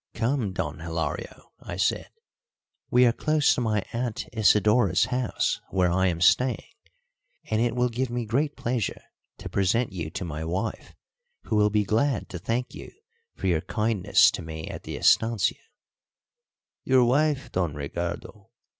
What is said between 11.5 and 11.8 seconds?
will